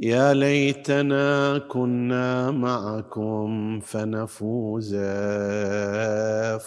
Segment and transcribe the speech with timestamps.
[0.00, 4.96] يا ليتنا كنا معكم فنفوز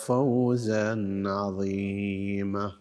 [0.06, 2.72] فوزا عظيما.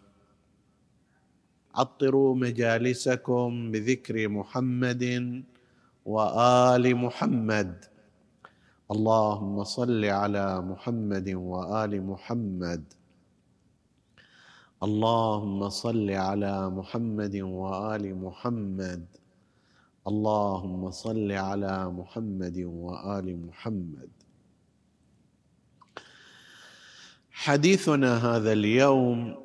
[1.74, 5.04] عطروا مجالسكم بذكر محمد
[6.04, 7.84] وآل محمد.
[8.90, 12.84] اللهم صل على محمد وآل محمد.
[14.82, 19.19] اللهم صل على محمد وآل محمد.
[20.06, 24.08] اللهم صل على محمد وآل محمد.
[27.30, 29.36] حديثنا هذا اليوم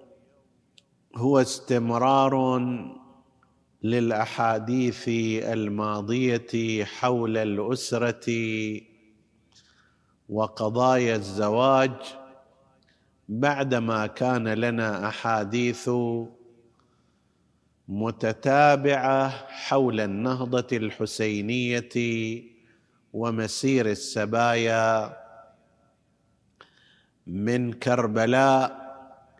[1.16, 2.59] هو استمرار
[3.83, 5.03] للأحاديث
[5.53, 8.28] الماضية حول الأسرة
[10.30, 11.92] وقضايا الزواج
[13.30, 15.89] بعدما كان لنا أحاديث
[17.88, 21.89] متتابعة حول النهضة الحسينية
[23.14, 25.17] ومسير السبايا
[27.27, 28.86] من كربلاء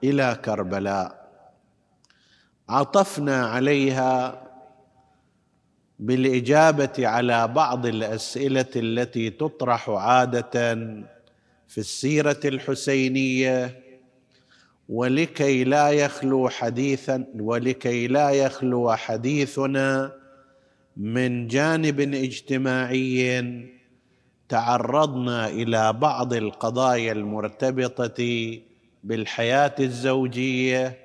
[0.04, 1.26] إلى كربلاء.
[2.70, 4.42] عطفنا عليها
[6.00, 10.76] بالإجابة على بعض الأسئلة التي تطرح عادة
[11.68, 13.85] في السيرة الحسينية
[14.90, 20.14] ولكي لا يخلو حديثا ولكي لا يخلو حديثنا
[20.98, 23.44] من جانب اجتماعي
[24.50, 28.60] تعرضنا إلى بعض القضايا المرتبطة
[29.04, 31.00] بالحياة الزوجية.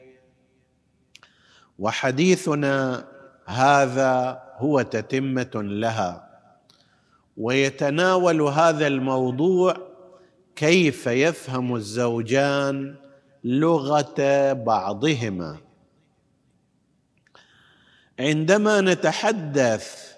[1.78, 3.06] وحديثنا
[3.46, 6.30] هذا هو تتمة لها.
[7.36, 9.76] ويتناول هذا الموضوع
[10.56, 12.94] كيف يفهم الزوجان
[13.44, 15.56] لغة بعضهما.
[18.20, 20.12] عندما نتحدث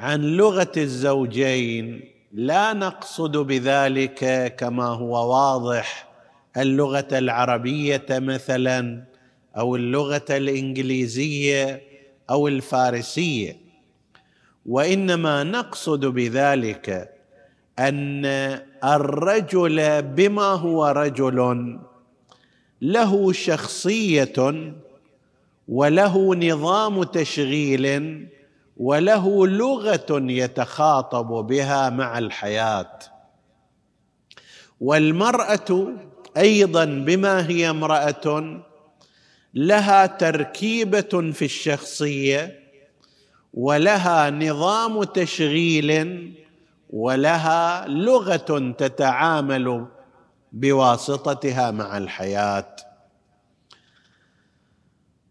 [0.00, 6.08] عن لغة الزوجين لا نقصد بذلك كما هو واضح
[6.56, 9.04] اللغة العربية مثلا
[9.56, 11.82] أو اللغة الإنجليزية
[12.30, 13.56] أو الفارسية.
[14.66, 17.14] وإنما نقصد بذلك
[17.78, 18.24] أن
[18.84, 21.78] الرجل بما هو رجل
[22.82, 24.72] له شخصية
[25.68, 28.26] وله نظام تشغيل
[28.76, 32.98] وله لغة يتخاطب بها مع الحياة.
[34.80, 35.92] والمرأة
[36.36, 38.60] أيضا بما هي امرأة
[39.54, 42.58] لها تركيبة في الشخصية
[43.54, 46.32] ولها نظام تشغيل
[46.90, 49.86] ولها لغة تتعامل
[50.52, 52.76] بواسطتها مع الحياة.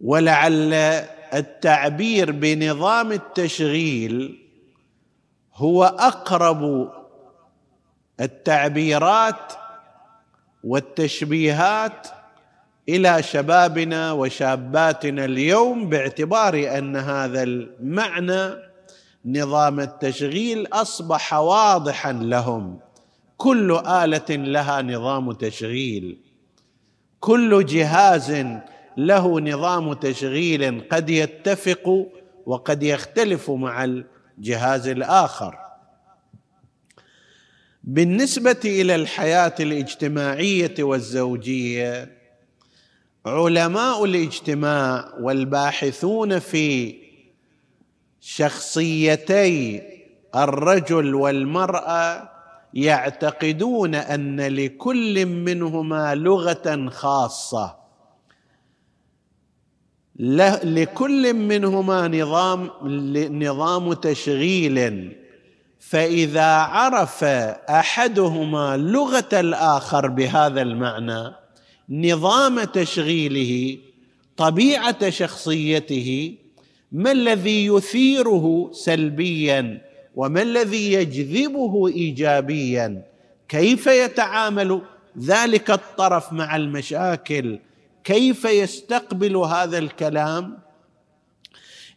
[0.02, 0.74] ولعل
[1.34, 4.48] التعبير بنظام التشغيل
[5.54, 6.92] هو أقرب
[8.22, 9.54] التعبيرات
[10.64, 12.08] والتشبيهات
[12.90, 18.56] إلى شبابنا وشاباتنا اليوم باعتبار أن هذا المعنى
[19.26, 22.80] نظام التشغيل أصبح واضحا لهم.
[23.38, 26.18] كل آلة لها نظام تشغيل.
[27.20, 28.46] كل جهاز
[28.98, 32.08] له نظام تشغيل قد يتفق
[32.46, 35.56] وقد يختلف مع الجهاز الآخر.
[37.84, 42.18] بالنسبة إلى الحياة الاجتماعية والزوجية
[43.26, 46.96] علماء الاجتماع والباحثون في
[48.22, 49.82] شخصيتي
[50.36, 52.37] الرجل والمرأة
[52.74, 57.76] يعتقدون أن لكل منهما لغة خاصة.
[60.64, 62.70] لكل منهما نظام
[63.44, 65.18] نظام تشغيل.
[65.80, 67.24] فإذا عرف
[67.70, 71.36] أحدهما لغة الآخر بهذا المعنى
[71.90, 73.78] نظام تشغيله
[74.38, 76.36] طبيعة شخصيته
[76.92, 79.82] ما الذي يثيره سلبيا؟
[80.18, 83.04] وما الذي يجذبه ايجابيا؟
[83.50, 84.82] كيف يتعامل
[85.20, 87.60] ذلك الطرف مع المشاكل؟
[88.04, 90.58] كيف يستقبل هذا الكلام؟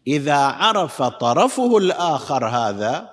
[0.07, 3.11] إذا عرف طرفه الآخر هذا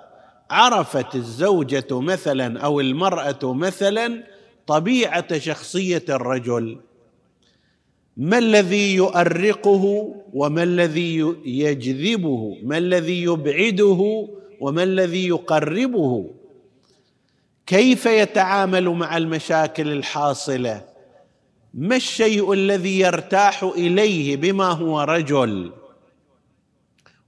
[0.49, 4.23] عرفت الزوجة مثلا أو المرأة مثلا
[4.67, 6.77] طبيعة شخصية الرجل.
[8.17, 14.27] ما الذي يؤرقه وما الذي يجذبه؟ ما الذي يبعده
[14.59, 16.29] وما الذي يقربه؟
[17.67, 20.85] كيف يتعامل مع المشاكل الحاصلة؟
[21.73, 25.71] ما الشيء الذي يرتاح إليه بما هو رجل؟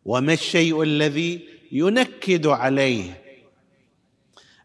[0.06, 1.42] وما الشيء الذي
[1.72, 3.22] ينكد عليه؟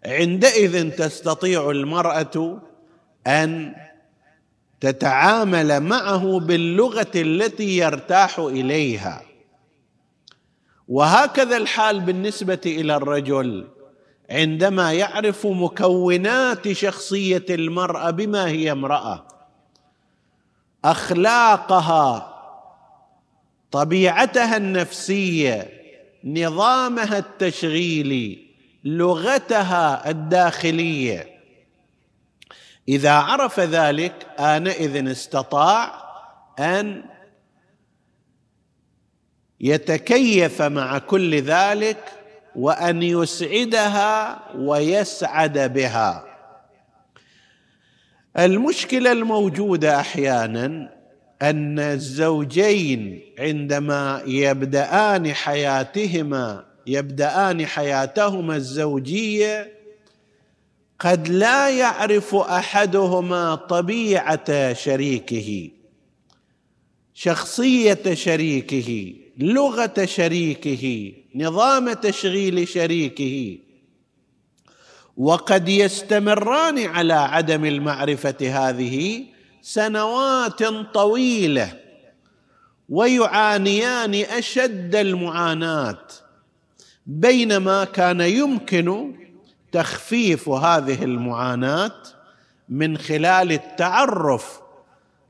[0.06, 2.62] عندئذ تستطيع المرأة
[3.26, 3.74] أن
[4.80, 9.22] تتعامل معه باللغة التي يرتاح إليها.
[10.88, 13.68] وهكذا الحال بالنسبة إلى الرجل.
[14.30, 19.26] عندما يعرف مكونات شخصية المرأة بما هي امرأة
[20.84, 22.34] أخلاقها
[23.70, 25.70] طبيعتها النفسية
[26.24, 28.38] نظامها التشغيلي
[28.84, 31.34] لغتها الداخلية.
[32.88, 36.04] إذا عرف ذلك آنئذ استطاع
[36.58, 37.04] أن
[39.64, 41.98] يتكيف مع كل ذلك
[42.56, 46.24] وأن يسعدها ويسعد بها.
[48.38, 50.94] المشكلة الموجودة أحيانا
[51.42, 59.72] أن الزوجين عندما يبدأان حياتهما يبدأان حياتهما الزوجية
[60.98, 65.70] قد لا يعرف أحدهما طبيعة شريكه
[67.14, 73.58] شخصية شريكه لغة شريكه نظام تشغيل شريكه.
[75.16, 79.24] وقد يستمران على عدم المعرفة هذه
[79.62, 80.62] سنوات
[80.94, 81.80] طويلة
[82.88, 85.98] ويعانيان أشد المعاناة
[87.06, 89.14] بينما كان يمكن
[89.72, 92.02] تخفيف هذه المعاناة
[92.68, 94.60] من خلال التعرف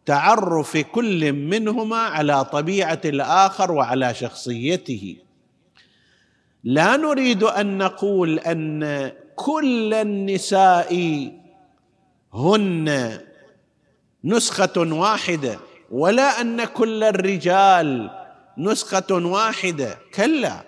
[0.06, 5.16] تعرف كل منهما على طبيعة الآخر وعلى شخصيته.
[6.64, 10.94] لا نريد أن نقول أن كل النساء
[12.34, 13.18] هن
[14.24, 15.58] نسخة واحدة
[15.90, 18.10] ولا أن كل الرجال
[18.58, 19.98] نسخة واحدة.
[20.14, 20.64] كلا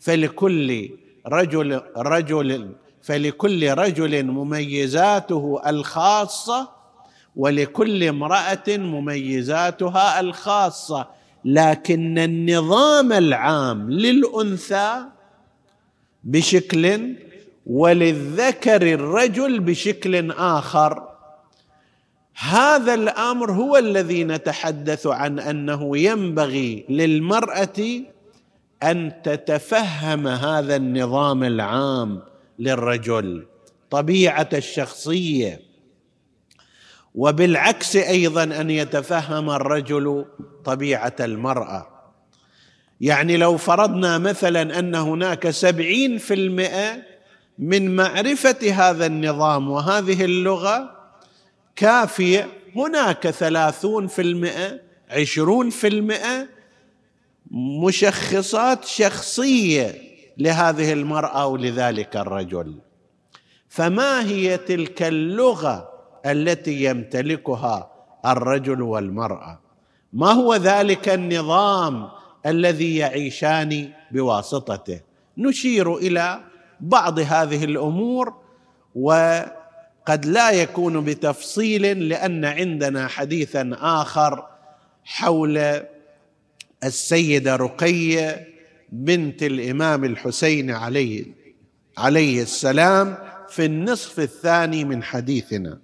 [0.00, 0.90] فلكل
[1.26, 6.73] رجل رجل فلكل رجل مميزاته الخاصة
[7.36, 11.08] ولكل امرأة مميزاتها الخاصة.
[11.44, 15.04] لكن النظام العام للأنثى
[16.24, 17.14] بشكل
[17.66, 21.08] وللذكر الرجل بشكل آخر
[22.38, 28.02] هذا الأمر هو الذي نتحدث عن أنه ينبغي للمرأة
[28.82, 32.22] أن تتفهم هذا النظام العام
[32.58, 33.46] للرجل
[33.90, 35.60] طبيعة الشخصية.
[37.14, 40.24] وبالعكس أيضا أن يتفهم الرجل
[40.64, 41.86] طبيعة المرأة.
[43.00, 47.02] يعني لو فرضنا مثلا أن هناك سبعين في المئة
[47.58, 50.90] من معرفة هذا النظام وهذه اللغة
[51.76, 56.48] كافية هناك ثلاثون في المئة عشرون في المئة
[57.84, 59.94] مشخصات شخصية
[60.38, 62.74] لهذه المرأة ولذلك الرجل.
[63.68, 65.93] فما هي تلك اللغة
[66.26, 67.90] التي يمتلكها
[68.26, 69.60] الرجل والمرأة.
[70.12, 72.08] ما هو ذلك النظام
[72.46, 75.00] الذي يعيشان بواسطته؟
[75.38, 76.40] نشير إلى
[76.80, 78.34] بعض هذه الأمور
[78.94, 84.46] وقد لا يكون بتفصيل لأن عندنا حديثا آخر
[85.04, 85.80] حول
[86.84, 88.48] السيدة رقية
[88.92, 91.24] بنت الإمام الحسين عليه
[91.98, 93.16] عليه السلام
[93.48, 95.78] في النصف الثاني من حديثنا.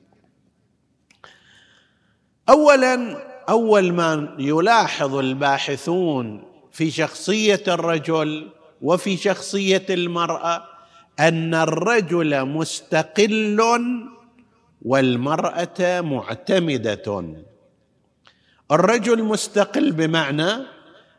[2.51, 3.17] اولا
[3.49, 6.43] أول ما يلاحظ الباحثون
[6.73, 8.49] في شخصية الرجل
[8.83, 10.65] وفي شخصية المرأة
[11.21, 13.63] أن الرجل مستقل
[14.83, 17.25] والمرأة معتمدة.
[18.73, 20.51] الرجل مستقل بمعنى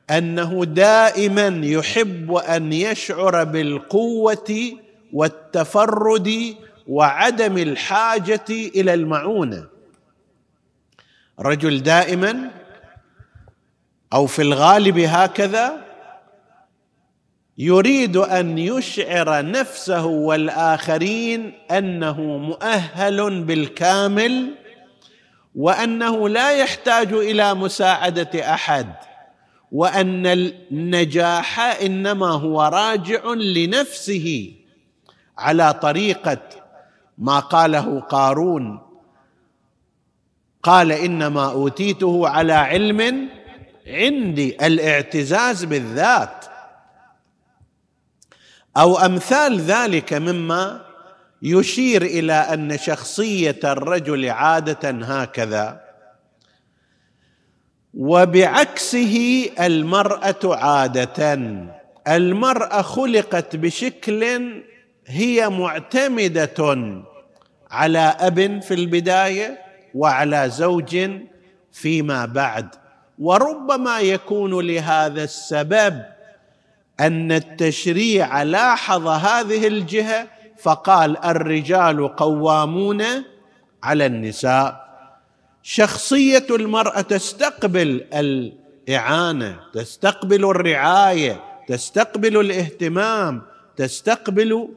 [0.10, 4.72] أنه دائما يحب أن يشعر بالقوة
[5.14, 6.56] والتفرد
[6.88, 9.81] وعدم الحاجة إلى المعونة.
[11.42, 12.50] رجل دائما
[14.14, 15.86] أو في الغالب هكذا
[17.58, 24.56] يريد أن يشعر نفسه والآخرين أنه مؤهل بالكامل
[25.56, 28.94] وأنه لا يحتاج إلى مساعدة أحد
[29.72, 34.54] وأن النجاح إنما هو راجع لنفسه
[35.38, 36.42] على طريقة
[37.18, 38.91] ما قاله قارون
[40.64, 43.30] قال إنما أوتيته على علم
[43.88, 46.46] عندي الاعتزاز بالذات.
[48.78, 50.86] أو أمثال ذلك مما
[51.42, 55.82] يشير إلى أن شخصية الرجل عادة هكذا.
[57.94, 61.38] وبعكسه المرأة عادة.
[62.08, 64.52] المرأة خلقت بشكل
[65.08, 66.78] هي معتمدة
[67.72, 71.10] على أب في البداية وعلى زوج
[71.72, 72.68] فيما بعد.
[73.20, 76.02] وربما يكون لهذا السبب
[77.00, 80.28] أن التشريع لاحظ هذه الجهة
[80.62, 83.04] فقال الرجال قوامون
[83.84, 84.92] على النساء.
[85.64, 93.42] شخصية المرأة تستقبل الإعانة تستقبل الرعاية تستقبل الاهتمام
[93.78, 94.70] تستقبل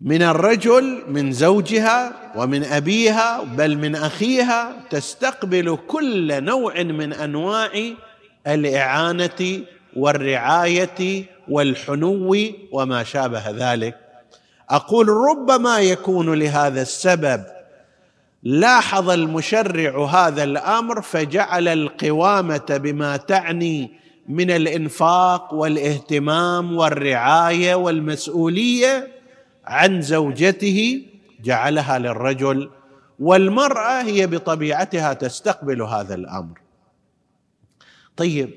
[0.00, 7.70] من الرجل من زوجها ومن أبيها بل من أخيها تستقبل كل نوع من أنواع
[8.46, 9.60] الإعانة
[9.96, 12.36] والرعاية والحنو
[12.72, 13.98] وما شابه ذلك.
[14.70, 17.44] أقول ربما يكون لهذا السبب.
[18.42, 23.90] لاحظ المشرع هذا الأمر فجعل القوامة بما تعني
[24.28, 29.08] من الإنفاق والإهتمام والرعاية والمسؤولية
[29.66, 31.06] عن زوجته
[31.40, 32.70] جعلها للرجل
[33.18, 36.58] والمرأة هي بطبيعتها تستقبل هذا الأمر.
[38.16, 38.50] طيب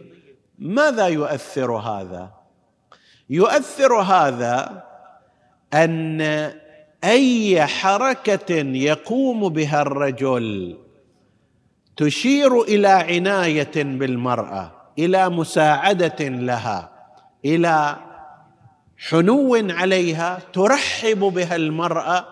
[0.59, 2.31] ماذا يؤثر هذا؟
[3.29, 4.83] يؤثر هذا
[5.73, 6.21] أن
[7.03, 10.77] أي حركة يقوم بها الرجل
[11.97, 16.91] تشير إلى عناية بالمرأة إلى مساعدة لها
[17.45, 17.95] إلى
[18.97, 22.25] حنو عليها ترحب بها المرأة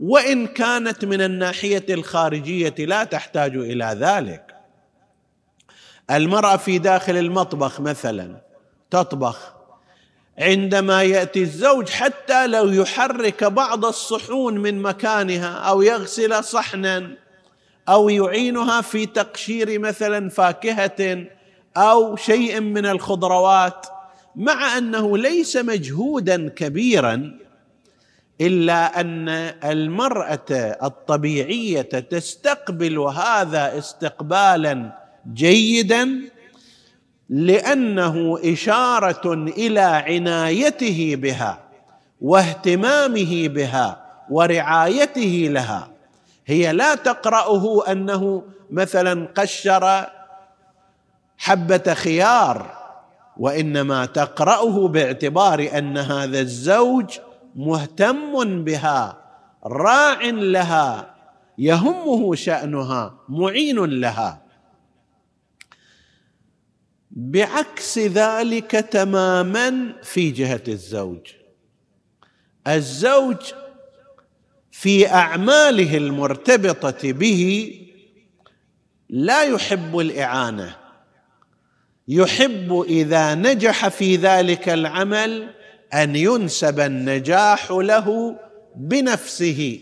[0.00, 4.54] وإن كانت من الناحية الخارجية لا تحتاج إلى ذلك.
[6.10, 8.36] المرأة في داخل المطبخ مثلا
[8.90, 9.54] تطبخ
[10.38, 17.10] عندما يأتي الزوج حتى لو يحرك بعض الصحون من مكانها أو يغسل صحنا
[17.88, 21.26] أو يعينها في تقشير مثلا فاكهة
[21.76, 23.86] أو شيء من الخضروات
[24.36, 27.38] مع أنه ليس مجهودا كبيرا
[28.40, 29.28] إلا أن
[29.64, 34.98] المرأة الطبيعية تستقبل هذا استقبالا
[35.32, 36.20] جيدا
[37.28, 41.60] لأنه إشارة إلى عنايته بها
[42.20, 45.90] واهتمامه بها ورعايته لها.
[46.46, 50.06] هي لا تقرأه أنه مثلا قشر
[51.38, 52.83] حبة خيار
[53.36, 57.18] وإنما تقرأه باعتبار أن هذا الزوج
[57.54, 59.24] مهتم بها
[59.64, 61.14] راع لها
[61.58, 64.42] يهمه شأنها معين لها.
[67.10, 71.32] بعكس ذلك تماما في جهة الزوج.
[72.66, 73.52] الزوج
[74.70, 77.70] في أعماله المرتبطة به
[79.08, 80.83] لا يحب الإعانة.
[82.08, 85.50] يحب إذا نجح في ذلك العمل
[85.94, 88.36] أن ينسب النجاح له
[88.76, 89.80] بنفسه.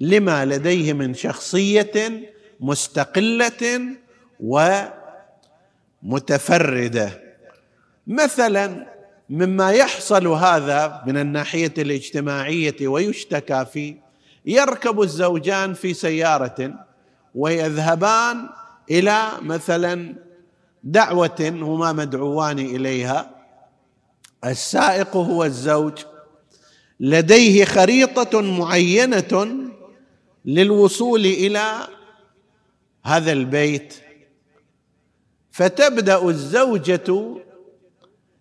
[0.00, 2.22] لما لديه من شخصية
[2.60, 3.80] مستقلة
[6.02, 7.24] ومتفردة.
[8.06, 8.94] مثلا
[9.30, 13.94] مما يحصل هذا من الناحية الاجتماعية ويشتكى فيه
[14.46, 16.74] يركب الزوجان في سيارة
[17.34, 18.48] ويذهبان
[18.90, 20.14] إلى مثلا
[20.84, 23.30] دعوة هما مدعوان إليها.
[24.44, 25.98] السائق هو الزوج.
[27.00, 29.56] لديه خريطة معينة
[30.44, 31.72] للوصول إلى
[33.04, 33.94] هذا البيت.
[35.50, 37.36] فتبدأ الزوجة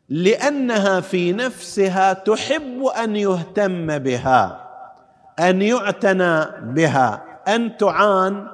[0.10, 4.70] لأنها في نفسها تحب أن يهتم بها
[5.40, 8.48] أن يعتنى بها أن تعان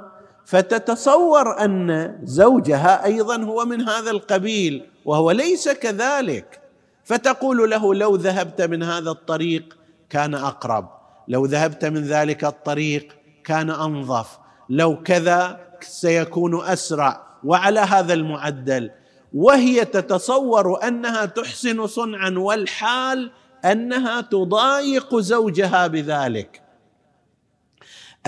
[0.49, 6.61] فتتصور أن زوجها أيضا هو من هذا القبيل وهو ليس كذلك.
[7.03, 9.77] فتقول له لو ذهبت من هذا الطريق
[10.09, 10.89] كان أقرب
[11.27, 13.07] لو ذهبت من ذلك الطريق
[13.43, 14.39] كان أنظف
[14.69, 18.91] لو كذا سيكون أسرع وعلى هذا المعدل.
[19.33, 23.31] وهي تتصور أنها تحسن صنعا والحال
[23.65, 26.61] أنها تضايق زوجها بذلك.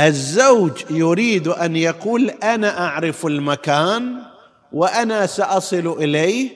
[0.08, 4.16] الزوج يريد أن يقول أنا أعرف المكان
[4.72, 6.50] وأنا سأصل إليه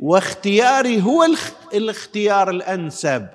[0.00, 1.26] واختياري هو
[1.74, 3.26] الاختيار الأنسب.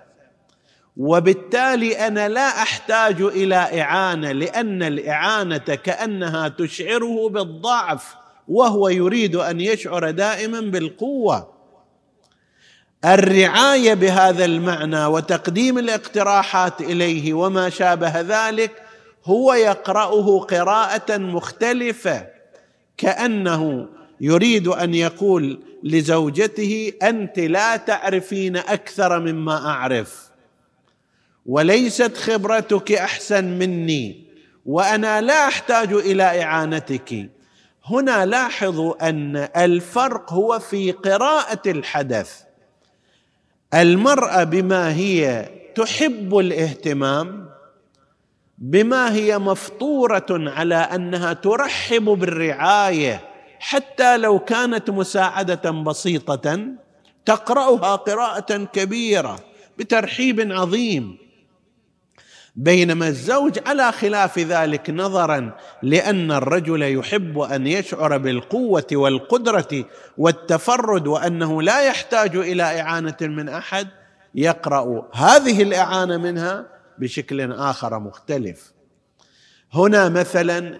[0.97, 8.15] وبالتالي أنا لا أحتاج إلى إعانة لأن الإعانة كأنها تشعره بالضعف
[8.47, 11.57] وهو يريد أن يشعر دائما بالقوة.
[13.05, 18.86] الرعاية بهذا المعنى وتقديم الاقتراحات إليه وما شابه ذلك
[19.27, 22.27] هو يقرأه قراءة مختلفة
[22.97, 23.87] كأنه
[24.21, 30.29] يريد أن يقول لزوجته أنت لا تعرفين أكثر مما أعرف
[31.45, 34.27] وليست خبرتك أحسن مني
[34.65, 37.29] وأنا لا أحتاج إلى إعانتك.
[37.85, 42.41] هنا لاحظوا أن الفرق هو في قراءة الحدث.
[43.73, 47.49] المرأة بما هي تحب الاهتمام
[48.57, 53.21] بما هي مفطورة على أنها ترحب بالرعاية
[53.59, 56.67] حتى لو كانت مساعدة بسيطة
[57.25, 59.39] تقرأها قراءة كبيرة
[59.77, 61.17] بترحيب عظيم.
[62.55, 69.85] بينما الزوج على خلاف ذلك نظرا لأن الرجل يحب أن يشعر بالقوة والقدرة
[70.17, 73.87] والتفرد وأنه لا يحتاج إلى إعانة من أحد
[74.35, 78.73] يقرأ هذه الإعانة منها بشكل آخر مختلف.
[79.73, 80.79] هنا مثلا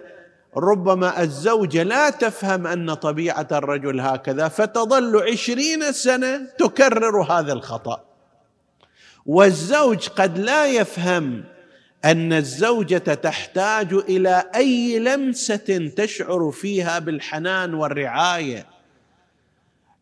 [0.56, 8.04] ربما الزوجة لا تفهم أن طبيعة الرجل هكذا فتظل عشرين سنة تكرر هذا الخطأ.
[9.26, 11.44] والزوج قد لا يفهم
[12.04, 18.66] أن الزوجة تحتاج إلى أي لمسة تشعر فيها بالحنان والرعاية.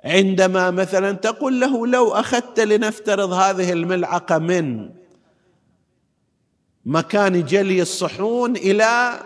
[0.05, 4.91] عندما مثلا تقول له لو أخذت لنفترض هذه الملعقة من
[6.87, 9.21] مكان جلي الصحون إلى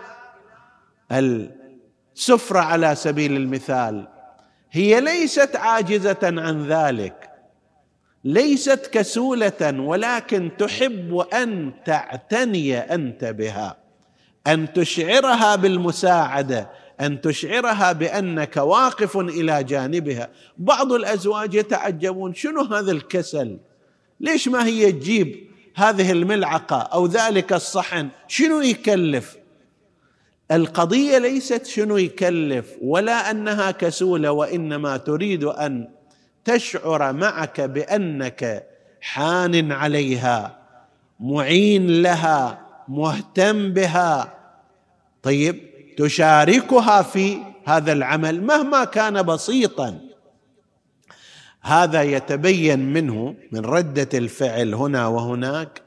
[1.11, 4.07] السفرة على سبيل المثال.
[4.71, 7.29] هي ليست عاجزة عن ذلك.
[8.23, 13.77] ليست كسولة ولكن تحب أن تعتني أنت بها.
[14.47, 16.69] أن تشعرها بالمساعدة
[17.01, 20.29] أن تشعرها بأنك واقف إلى جانبها.
[20.57, 23.57] بعض الأزواج يتعجبون شنو هذا الكسل؟
[24.19, 29.37] ليش ما هي تجيب هذه الملعقة أو ذلك الصحن شنو يكلف؟
[30.51, 35.87] القضية ليست شنو يكلف ولا أنها كسولة وإنما تريد أن
[36.45, 38.67] تشعر معك بأنك
[39.01, 40.57] حان عليها
[41.19, 44.33] معين لها مهتم بها.
[45.23, 45.59] طيب
[45.97, 50.10] تشاركها في هذا العمل مهما كان بسيطا.
[51.61, 55.81] هذا يتبين منه من ردة الفعل هنا وهناك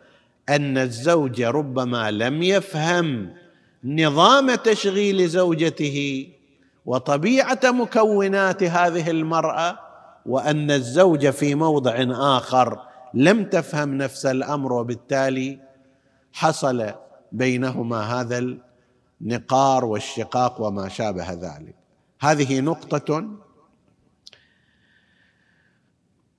[0.49, 3.33] أن الزوج ربما لم يفهم
[3.85, 6.29] نظام تشغيل زوجته
[6.87, 9.79] وطبيعة مكونات هذه المرأة
[10.27, 12.79] وأن الزوجه في موضع آخر
[13.15, 15.59] لم تفهم نفس الأمر وبالتالي
[16.33, 16.93] حصل
[17.33, 18.57] بينهما هذا
[19.21, 21.75] النقار والشقاق وما شابه ذلك.
[22.21, 23.25] هذه نقطة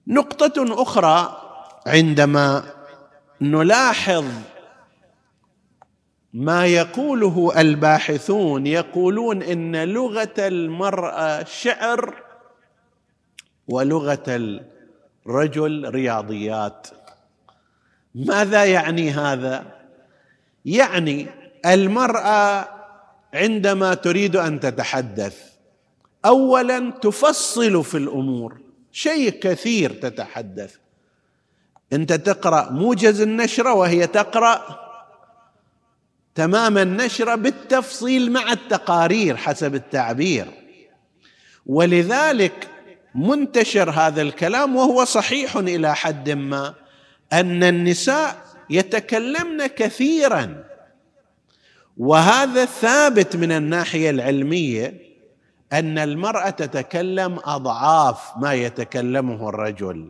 [0.08, 1.42] نقطة أخرى
[1.88, 2.64] عندما
[3.42, 4.26] نلاحظ
[6.34, 12.24] ما يقوله الباحثون يقولون إن لغة المرأة شعر
[13.68, 14.60] ولغة
[15.26, 16.88] الرجل رياضيات.
[18.16, 19.66] ماذا يعني هذا؟
[20.66, 21.28] يعني
[21.66, 22.68] المرأة
[23.34, 25.38] عندما تريد أن تتحدث
[26.26, 28.65] اولا تفصل في الأمور.
[28.96, 30.76] شيء كثير تتحدث.
[31.94, 34.80] انت تقرأ موجز النشرة وهي تقرأ
[36.36, 40.48] تمام النشرة بالتفصيل مع التقارير حسب التعبير.
[41.66, 42.70] ولذلك
[43.16, 46.74] منتشر هذا الكلام وهو صحيح إلى حد ما
[47.34, 50.64] أن النساء يتكلمن كثيرا.
[51.98, 55.05] وهذا ثابت من الناحية العلمية
[55.80, 60.10] أن المرأة تتكلم أضعاف ما يتكلمه الرجل.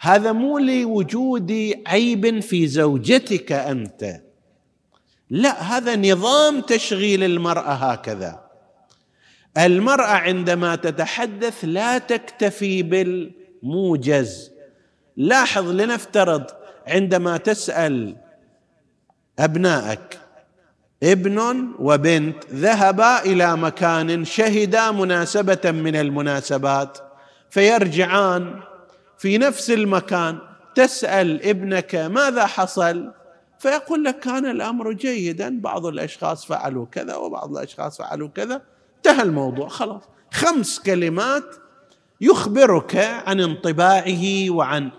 [0.00, 4.20] هذا مو لوجود عيب في زوجتك أنت.
[5.30, 8.50] لا هذا نظام تشغيل المرأة هكذا.
[9.58, 14.50] المرأة عندما تتحدث لا تكتفي بالموجز.
[15.16, 16.44] لاحظ لنفترض
[16.86, 18.16] عندما تسأل
[19.38, 20.19] أبنائك
[21.02, 26.98] ابن وبنت ذهبا إلى مكان شهدا مناسبة من المناسبات
[27.50, 28.60] فيرجعان
[29.18, 30.38] في نفس المكان
[30.74, 33.12] تسأل ابنك ماذا حصل؟
[33.58, 38.62] فيقول لك كان الأمر جيدا بعض الأشخاص فعلوا كذا وبعض الأشخاص فعلوا كذا
[38.96, 40.02] انتهى الموضوع خلاص.
[40.32, 41.44] خمس كلمات
[42.20, 44.90] يخبرك عن انطباعه وعن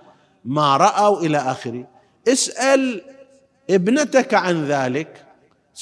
[0.45, 1.87] ما رأوا إلى آخره.
[2.27, 3.01] اسأل
[3.69, 5.25] ابنتك عن ذلك.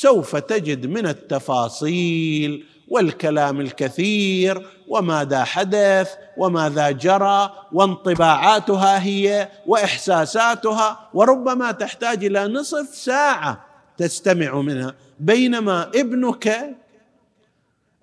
[0.01, 12.25] سوف تجد من التفاصيل والكلام الكثير وماذا حدث وماذا جرى وانطباعاتها هي وإحساساتها وربما تحتاج
[12.25, 13.65] إلى نصف ساعة
[13.97, 14.95] تستمع منها.
[15.19, 16.75] بينما ابنك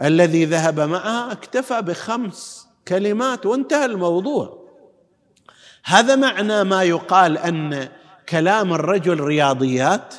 [0.02, 4.66] الذي ذهب معها اكتفى بخمس كلمات وانتهى الموضوع.
[5.85, 7.88] هذا معنى ما يقال أن
[8.28, 10.14] كلام الرجل رياضيات.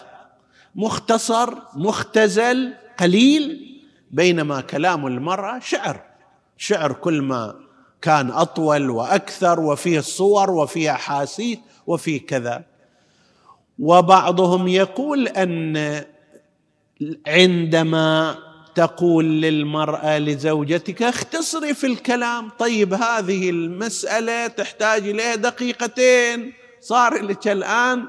[0.78, 3.68] مختصر مختزل قليل
[4.12, 6.02] بينما كلام المرأة شعر.
[6.58, 7.56] شعر كل ما
[8.02, 12.64] كان أطول وأكثر وفيه صور وفيه أحاسيس وفيه كذا.
[13.80, 16.04] وبعضهم يقول أن
[17.28, 18.38] عندما
[18.76, 28.06] تقول للمرأة لزوجتك اختصري في الكلام طيب هذه المسألة تحتاج إليها دقيقتين صار لك الآن؟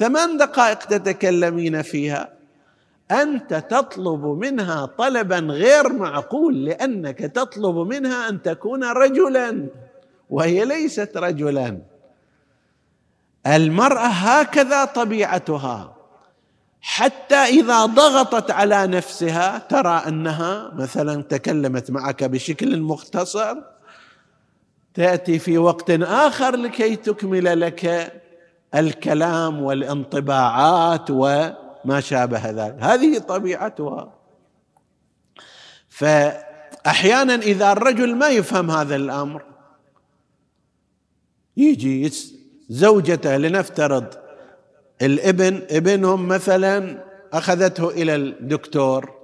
[0.00, 2.32] ثمان دقائق تتكلمين فيها.
[3.10, 9.66] أنت تطلب منها طلبا غير معقول لأنك تطلب منها أن تكون رجلا
[10.30, 11.78] وهي ليست رجلا.
[13.46, 15.96] المرأة هكذا طبيعتها.
[16.80, 23.56] حتى إذا ضغطت على نفسها ترى أنها مثلا تكلمت معك بشكل مختصر
[24.94, 28.12] تأتي في وقت آخر لكي تكمل لك.
[28.74, 32.76] الكلام والانطباعات وما شابه ذلك.
[32.80, 34.12] هذه طبيعتها.
[35.88, 39.42] فأحيانا إذا الرجل ما يفهم هذا الأمر
[41.56, 42.10] يجي
[42.68, 44.14] زوجته لنفترض
[45.02, 49.20] الابن ابنهم مثلا أخذته إلى الدكتور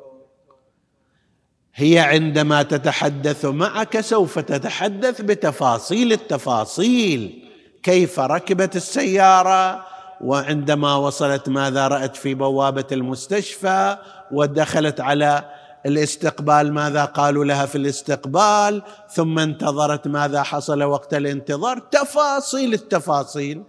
[1.75, 7.46] هي عندما تتحدث معك سوف تتحدث بتفاصيل التفاصيل.
[7.87, 9.87] كيف ركبت السيارة
[10.20, 13.96] وعندما وصلت ماذا رأت في بوابة المستشفى
[14.33, 15.44] ودخلت على
[15.87, 21.79] الاستقبال ماذا قالوا لها في الاستقبال ثم انتظرت ماذا حصل وقت الانتظار.
[21.79, 23.62] تفاصيل التفاصيل.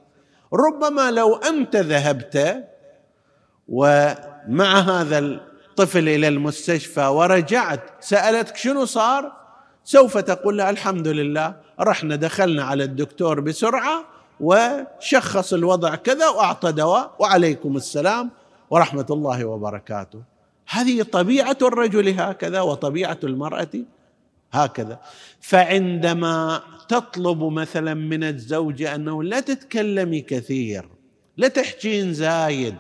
[0.53, 2.63] ربما لو أنت ذهبت
[3.67, 9.37] ومع هذا الطفل إلى المستشفى ورجعت سألتك شنو صار؟
[9.88, 14.06] سوف تقول لها الحمد لله رحنا دخلنا على الدكتور بسرعة
[14.39, 18.32] وشخص الوضع كذا وأعطى دواء وعليكم السلام
[18.69, 20.21] ورحمة الله وبركاته.
[20.69, 23.69] هذه طبيعة الرجل هكذا وطبيعة المرأة
[24.52, 25.00] هكذا.
[25.41, 30.89] فعندما تطلب مثلا من الزوجه أنه لا تتكلمي كثير
[31.38, 32.76] لا تحجين زايد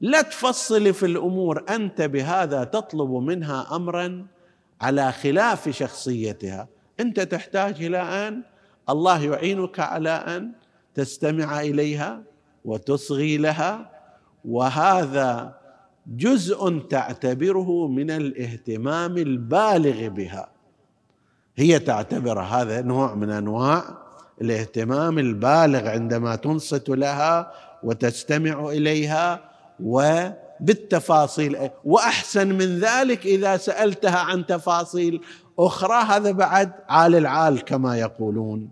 [0.00, 4.26] لا تفصلي في الأمور أنت بهذا تطلب منها امرا
[4.80, 6.68] على خلاف شخصيتها.
[7.00, 8.42] أنت تحتاج إلى أن
[8.88, 10.52] الله يعينك على أن
[10.94, 12.22] تستمع إليها
[12.64, 13.90] وتصغي لها
[14.44, 15.60] وهذا
[16.06, 20.50] جزء تعتبره من الاهتمام البالغ بها.
[21.56, 23.84] هي تعتبر هذا نوع من أنواع
[24.40, 29.50] الاهتمام البالغ عندما تنصت لها وتستمع إليها
[30.60, 35.20] وبالتفاصيل وأحسن من ذلك إذا سألتها عن تفاصيل
[35.58, 36.02] أخرى.
[36.02, 38.70] هذا بعد عال العال كما يقولون.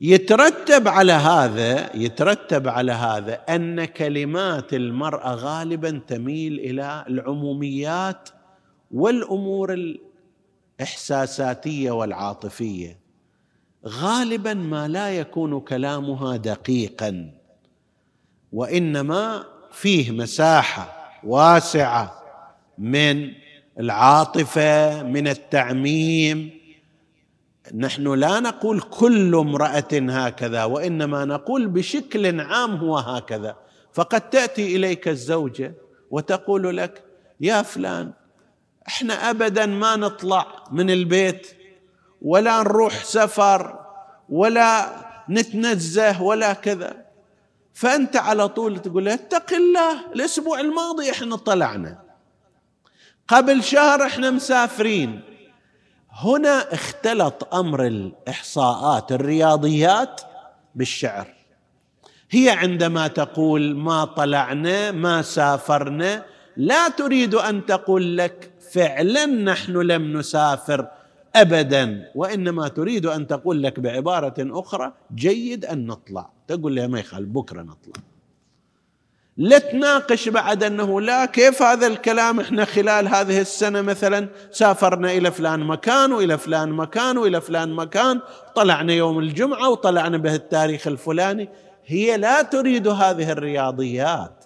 [0.00, 8.28] يترتب على هذا يترتب على هذا أن كلمات المرأة غالبا تميل إلى العموميات
[8.90, 9.98] والأمور
[10.80, 12.98] الإحساساتية والعاطفية.
[13.86, 17.30] غالبا ما لا يكون كلامها دقيقا
[18.52, 22.22] وإنما فيه مساحة واسعة
[22.78, 23.30] من
[23.80, 26.62] العاطفة من التعميم.
[27.74, 33.56] نحن لا نقول كل امرأة هكذا وإنما نقول بشكل عام هو هكذا.
[33.92, 35.74] فقد تأتي إليك الزوجة
[36.10, 37.02] وتقول لك
[37.40, 38.12] يا فلان
[38.88, 41.46] إحنا ابدا ما نطلع من البيت
[42.22, 43.78] ولا نروح سفر
[44.28, 44.88] ولا
[45.30, 47.01] نتنزه ولا كذا.
[47.74, 51.98] فأنت على طول تقول اتق الله الأسبوع الماضي إحنا طلعنا.
[53.28, 55.20] قبل شهر إحنا مسافرين.
[56.10, 60.20] هنا اختلط أمر الإحصاءات الرياضيات
[60.74, 61.26] بالشعر.
[62.30, 66.24] هي عندما تقول ما طلعنا ما سافرنا
[66.56, 70.88] لا تريد أن تقول لك فعلا نحن لم نسافر
[71.36, 76.30] ابدا وإنما تريد أن تقول لك بعبارة أخرى جيد أن نطلع.
[76.56, 78.02] تقول لي ما يخالف بكرة نطلع؟
[79.36, 85.30] لا تناقش بعد أنه لا كيف هذا الكلام؟ إحنا خلال هذه السنة مثلا سافرنا إلى
[85.30, 88.20] فلان مكان وإلى فلان مكان وإلى فلان مكان
[88.54, 91.48] طلعنا يوم الجمعة وطلعنا به التاريخ الفلاني.
[91.86, 94.44] هي لا تريد هذه الرياضيات.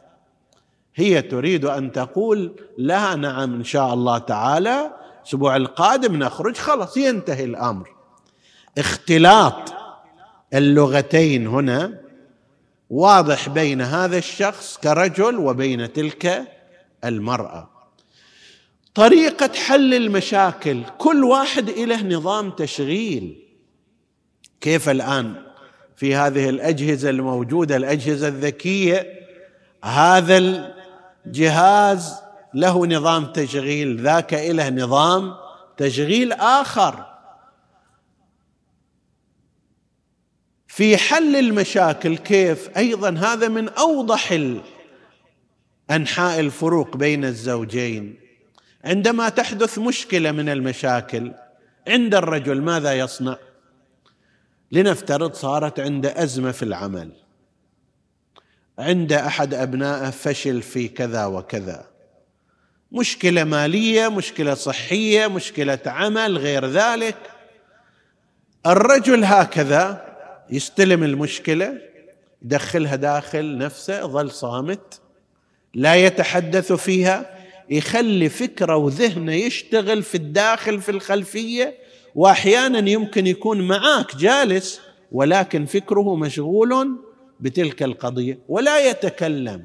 [0.95, 4.91] هي تريد أن تقول لها نعم إن شاء الله تعالى
[5.21, 7.91] الأسبوع القادم نخرج خلاص ينتهي الأمر.
[8.79, 9.86] اختلاط.
[10.55, 12.01] اللغتين هنا
[12.91, 16.43] واضح بين هذا الشخص كرجل وبين تلك
[17.05, 17.71] المرأة.
[18.95, 23.43] طريقة حل المشاكل كل واحد له نظام تشغيل.
[24.61, 25.35] كيف الآن
[25.97, 29.07] في هذه الأجهزة الموجودة الأجهزة الذكية
[29.85, 30.67] هذا
[31.27, 32.15] الجهاز
[32.55, 35.35] له نظام تشغيل ذاك له نظام
[35.77, 37.16] تشغيل آخر.
[40.77, 44.41] في حل المشاكل كيف؟ أيضا هذا من أوضح
[45.91, 48.19] أنحاء الفروق بين الزوجين.
[48.85, 51.33] عندما تحدث مشكلة من المشاكل
[51.89, 53.37] عند الرجل ماذا يصنع؟
[54.73, 57.13] لنفترض صارت عنده أزمة في العمل.
[58.79, 61.87] عند أحد ابنائه فشل في كذا وكذا.
[62.93, 67.17] مشكلة مالية مشكلة صحية مشكلة عمل غير ذلك.
[68.67, 70.06] الرجل هكذا
[70.51, 71.79] يستلم المشكلة
[72.43, 75.01] يدخلها داخل نفسه ظل صامت
[75.75, 77.37] لا يتحدث فيها
[77.71, 81.75] يخلي فكره وذهنه يشتغل في الداخل في الخلفية
[82.15, 84.81] واحيانا يمكن يكون معك جالس
[85.13, 86.99] ولكن فكره مشغول
[87.41, 89.65] بتلك القضية ولا يتكلم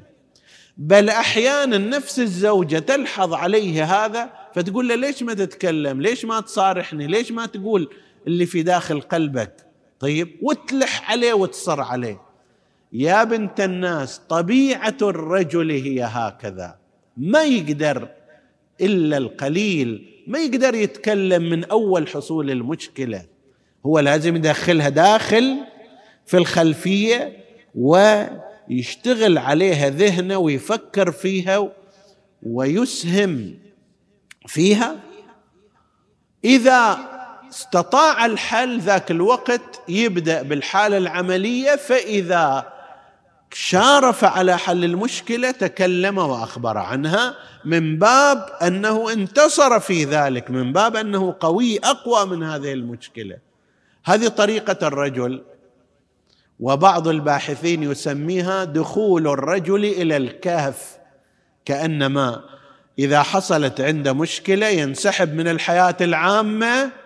[0.76, 7.06] بل أحيانا نفس الزوجة تلحظ عليه هذا فتقول له ليش ما تتكلم؟ ليش ما تصارحني؟
[7.06, 7.90] ليش ما تقول
[8.26, 9.71] اللي في داخل قلبك؟
[10.02, 12.20] طيب وتلح عليه وتصر عليه.
[12.92, 16.78] يا بنت الناس طبيعة الرجل هي هكذا.
[17.16, 18.08] ما يقدر
[18.80, 23.26] إلا القليل ما يقدر يتكلم من أول حصول المشكلة.
[23.86, 25.56] هو لازم يدخلها داخل
[26.26, 27.36] في الخلفية
[27.74, 31.72] ويشتغل عليها ذهنه ويفكر فيها
[32.42, 33.54] ويسهم
[34.46, 35.00] فيها.
[36.44, 37.11] إذا
[37.52, 42.72] استطاع الحل ذاك الوقت يبدأ بالحالة العملية فإذا
[43.52, 47.34] شارف على حل المشكلة تكلم وأخبر عنها
[47.64, 53.36] من باب أنه انتصر في ذلك من باب أنه قوي أقوى من هذه المشكلة.
[54.04, 55.42] هذه طريقة الرجل.
[56.60, 60.98] وبعض الباحثين يسميها دخول الرجل إلى الكهف.
[61.64, 62.44] كأنما
[62.98, 67.01] إذا حصلت عنده مشكلة ينسحب من الحياة العامة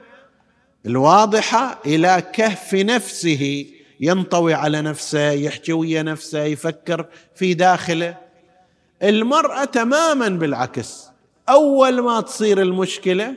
[0.87, 3.66] الواضحة إلى كهف نفسه.
[4.01, 8.16] ينطوي على نفسه يحكي ويا نفسه يفكر في داخله.
[9.03, 11.07] المرأة تماما بالعكس.
[11.49, 13.35] أول ما تصير المشكلة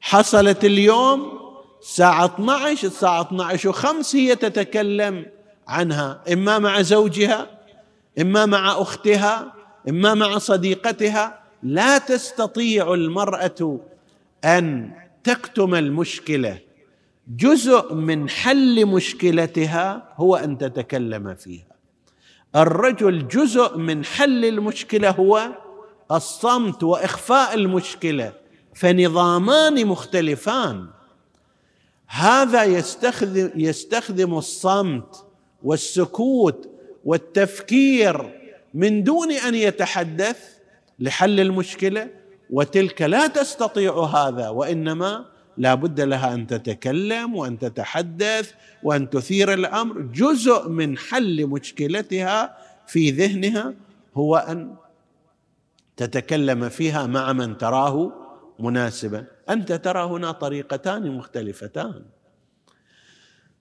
[0.00, 1.40] حصلت اليوم
[1.82, 5.26] الساعة 12 الساعة 12 وخمس هي تتكلم
[5.68, 6.20] عنها.
[6.32, 7.50] إما مع زوجها
[8.20, 9.52] إما مع أختها
[9.88, 11.40] إما مع صديقتها.
[11.62, 13.78] لا تستطيع المرأة
[14.44, 16.58] أن تكتم المشكلة.
[17.36, 21.74] جزء من حل مشكلتها هو أن تتكلم فيها.
[22.56, 25.48] الرجل جزء من حل المشكلة هو
[26.12, 28.32] الصمت وإخفاء المشكلة
[28.74, 30.86] فنظامان مختلفان.
[32.06, 35.26] هذا يستخدم يستخدم الصمت
[35.62, 36.70] والسكوت
[37.04, 38.40] والتفكير
[38.74, 40.38] من دون أن يتحدث
[40.98, 42.10] لحل المشكلة
[42.50, 45.24] وتلك لا تستطيع هذا وإنما
[45.56, 48.52] لا بد لها أن تتكلم وأن تتحدث
[48.82, 50.00] وأن تثير الأمر.
[50.00, 53.74] جزء من حل مشكلتها في ذهنها
[54.14, 54.74] هو أن
[55.96, 58.12] تتكلم فيها مع من تراه
[58.58, 59.24] مناسبا.
[59.50, 62.04] أنت ترى هنا طريقتان مختلفتان.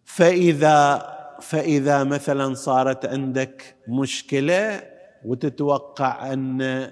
[0.06, 4.84] فإذا فإذا مثلا صارت عندك مشكلة
[5.26, 6.92] وتتوقع أن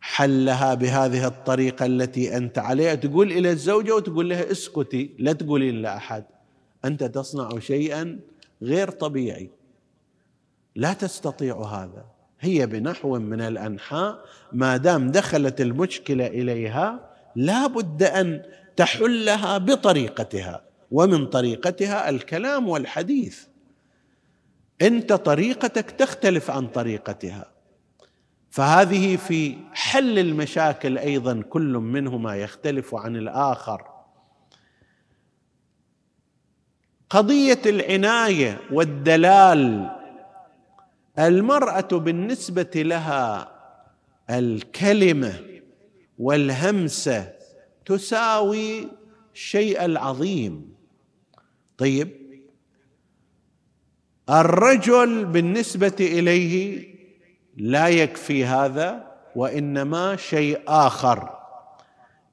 [0.00, 2.94] حلها بهذه الطريقة التي أنت عليها.
[2.94, 6.24] تقول إلى الزوجة وتقول لها اسكتي لا تقولين لأحد.
[6.84, 8.20] أنت تصنع شيئا
[8.62, 9.50] غير طبيعي.
[10.76, 12.04] لا تستطيع هذا.
[12.40, 14.24] هي بنحو من الأنحاء.
[14.52, 18.42] ما دام دخلت المشكلة إليها لا بد أن
[18.76, 20.62] تحلها بطريقتها.
[20.90, 23.44] ومن طريقتها الكلام والحديث.
[24.82, 27.59] أنت طريقتك تختلف عن طريقتها.
[28.50, 33.82] فهذه في حل المشاكل أيضا كل منهما يختلف عن الآخر.
[37.10, 39.90] قضية العناية والدلال
[41.18, 43.52] المرأة بالنسبة لها
[44.30, 45.40] الكلمة
[46.18, 47.32] والهمسة
[47.86, 48.88] تساوي
[49.34, 50.74] الشيء العظيم.
[51.78, 52.20] طيب
[54.30, 56.89] الرجل بالنسبة إليه
[57.56, 61.30] لا يكفي هذا وإنما شيء آخر.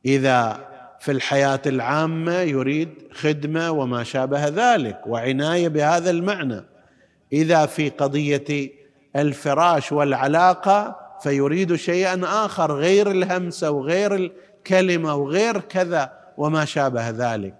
[0.05, 0.67] إذا
[0.99, 6.63] في الحياة العامة يريد خدمة وما شابه ذلك وعناية بهذا المعنى.
[7.33, 8.71] إذا في قضية
[9.15, 17.55] الفراش والعلاقة فيريد شيئا آخر غير الهمسة وغير الكلمة وغير كذا وما شابه ذلك.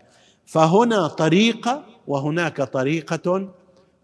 [0.46, 3.50] فهنا طريقة وهناك طريقة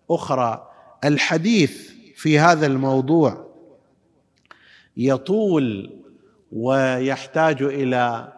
[0.10, 0.68] أخرى.
[1.04, 1.93] الحديث
[2.24, 3.48] في هذا الموضوع
[4.98, 5.98] يطول
[6.52, 8.34] ويحتاج إلى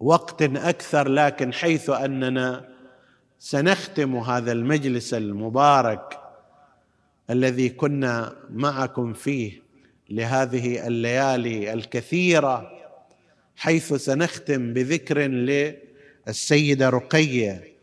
[0.00, 2.68] وقت أكثر لكن حيث أننا
[3.38, 6.20] سنختم هذا المجلس المبارك
[7.30, 9.62] الذي كنا معكم فيه
[10.10, 12.70] لهذه الليالي الكثيرة
[13.56, 17.77] حيث سنختم بذكر للسيدة رقية.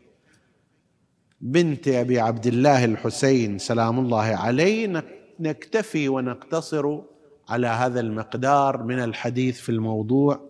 [1.40, 5.04] بنت أبي عبد الله الحسين سلام الله عليه
[5.40, 7.00] نكتفي ونقتصر
[7.48, 10.40] على هذا المقدار من الحديث في الموضوع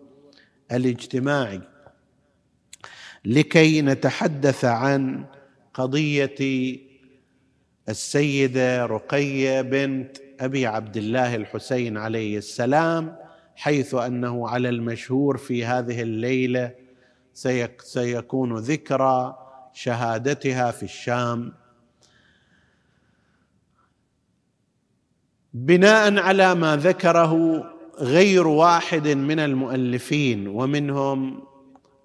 [0.71, 1.61] الاجتماعي.
[3.25, 5.25] لكي نتحدث عن
[5.73, 6.77] قضية
[7.89, 13.15] السيدة رقية بنت أبي عبد الله الحسين عليه السلام
[13.55, 16.71] حيث أنه على المشهور في هذه الليلة
[17.83, 19.46] سيكون ذكرى
[19.77, 21.53] شهادتها في الشام.
[25.53, 27.63] بناء على ما ذكره
[27.99, 31.43] غير واحد من المؤلفين ومنهم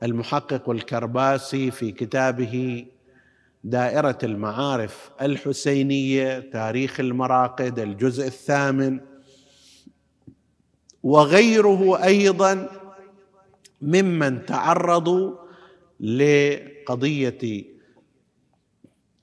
[0.03, 2.87] المحقق الكرباسي في كتابه
[3.65, 9.01] دائرة المعارف الحسينية تاريخ المراقد الجزء الثامن
[11.03, 12.69] وغيره أيضا
[13.83, 15.42] ممن تعرضوا
[16.03, 17.65] لقضية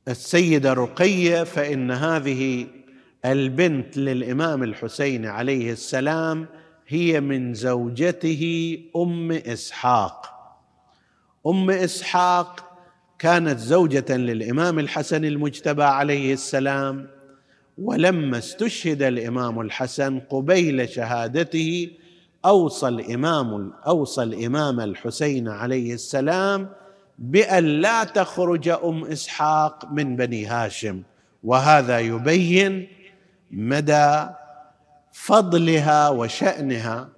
[0.08, 2.68] السيدة رقية فإن هذه
[3.26, 6.48] البنت للإمام الحسين عليه السلام
[6.88, 10.26] هي من زوجته أم إسحاق.
[11.48, 12.66] أم إسحاق
[13.20, 17.08] كانت زوجة للإمام الحسن المجتبى عليه السلام
[17.78, 21.92] ولما استشهد الإمام الحسن قبيل شهادته
[22.46, 26.70] أوصى الإمام أوصى الإمام الحسين عليه السلام
[27.20, 31.02] بأن لا تخرج أم إسحاق من بني هاشم
[31.44, 32.88] وهذا يبين
[33.52, 34.26] مدى
[35.12, 37.10] فضلها وشأنها.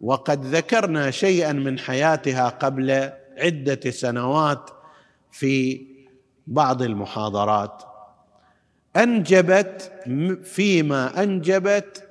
[0.00, 4.70] وقد ذكرنا شيئا من حياتها قبل عدة سنوات
[5.30, 5.86] في
[6.46, 7.82] بعض المحاضرات.
[8.96, 9.92] أنجبت
[10.44, 12.08] فيما أنجبت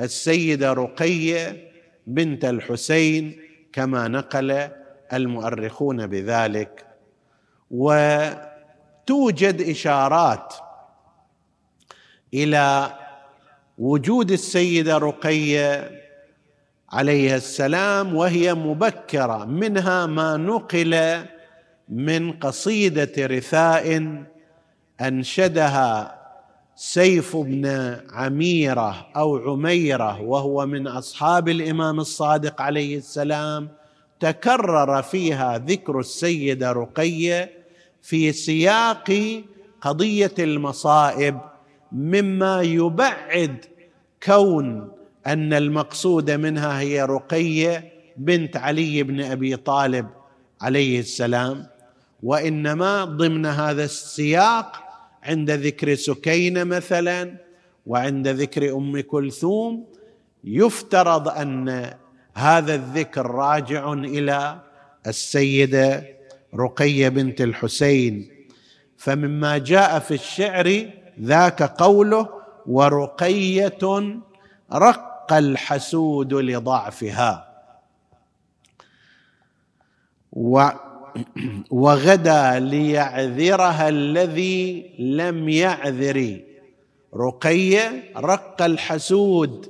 [0.00, 1.69] السيدة رقية
[2.14, 3.40] بنت الحسين
[3.72, 4.68] كما نقل
[5.12, 6.86] المؤرخون بذلك.
[7.70, 10.54] وتوجد إشارات
[12.34, 12.96] إلى
[13.78, 15.90] وجود السيدة رقية
[16.92, 21.24] عليها السلام وهي مبكرة منها ما نقل
[21.88, 24.14] من قصيدة رثاء
[25.00, 26.19] أنشدها
[26.82, 33.68] سيف بن عميرة أو عميرة وهو من أصحاب الإمام الصادق عليه السلام
[34.20, 37.50] تكرر فيها ذكر السيدة رقية
[38.02, 39.42] في سياق
[39.80, 41.40] قضية المصائب
[41.92, 43.64] مما يبعد
[44.22, 44.88] كون
[45.26, 50.06] أن المقصود منها هي رقية بنت علي بن أبي طالب
[50.60, 51.66] عليه السلام
[52.22, 54.89] وإنما ضمن هذا السياق
[55.22, 57.36] عند ذكر سكينه مثلا
[57.86, 59.86] وعند ذكر أم كلثوم
[60.44, 61.94] يفترض أن
[62.34, 64.60] هذا الذكر راجع إلى
[65.06, 66.06] السيدة
[66.54, 68.30] رقية بنت الحسين.
[68.96, 70.90] فمما جاء في الشعر
[71.20, 72.28] ذاك قوله
[72.66, 73.78] ورقية
[74.72, 77.50] رق الحسود لضعفها.
[81.70, 86.40] وغدا ليعذرها الذي لم يعذر.
[87.16, 89.66] رقية رق الحسود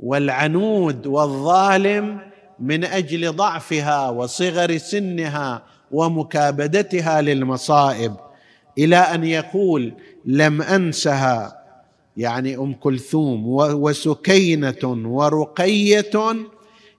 [0.00, 2.18] والعنود والظالم
[2.60, 8.14] من أجل ضعفها وصغر سنها ومكابدتها للمصائب.
[8.78, 9.92] إلى أن يقول
[10.24, 11.62] لم أنسها
[12.16, 16.36] يعني أم كلثوم وسكينة ورقية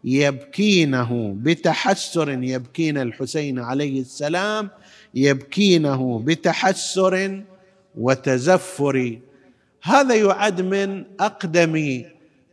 [0.04, 4.70] يبكينه بتحسر يبكين الحسين عليه السلام
[5.14, 7.42] يبكينه بتحسر
[7.98, 9.20] وتزفر.
[9.84, 12.04] هذا يعد من أقدم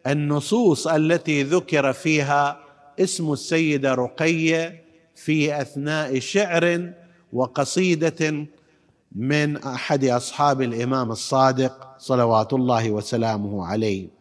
[0.07, 2.61] النصوص التي ذكر فيها
[3.01, 4.83] اسم السيده رقيه
[5.15, 6.93] في أثناء شعر
[7.33, 8.47] وقصيدة
[9.17, 14.20] من أحد أصحاب الإمام الصادق صلوات الله وسلامه عليه.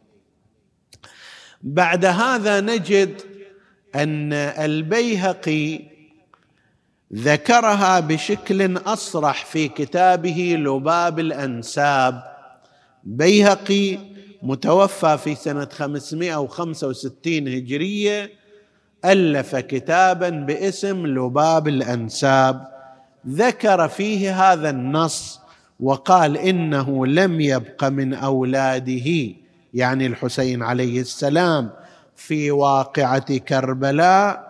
[1.64, 3.22] بعد هذا نجد
[3.95, 5.80] أن البيهقي
[7.14, 12.24] ذكرها بشكل أصرح في كتابه لباب الأنساب.
[13.03, 13.97] بيهقي
[14.43, 18.32] متوفى في سنة 565 هجرية
[19.05, 22.68] ألف كتابا باسم لباب الأنساب.
[23.28, 25.39] ذكر فيه هذا النص
[25.80, 29.34] وقال إنه لم يبق من أولاده.
[29.74, 31.70] يعني الحسين عليه السلام
[32.15, 34.49] في واقعة كربلاء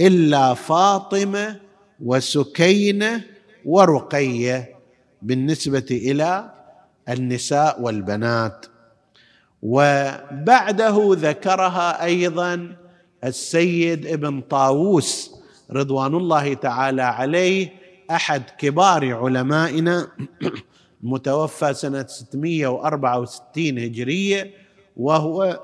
[0.00, 1.60] إلا فاطمة
[2.04, 3.24] وسكينة
[3.64, 4.76] ورقية
[5.22, 6.52] بالنسبة إلى
[7.08, 8.66] النساء والبنات.
[9.62, 12.76] وبعده ذكرها أيضا
[13.24, 15.30] السيد ابن طاووس
[15.70, 17.72] رضوان الله تعالى عليه
[18.10, 20.08] أحد كبار علمائنا.
[21.02, 24.50] متوفى سنة 664 هجرية
[24.96, 25.60] وهو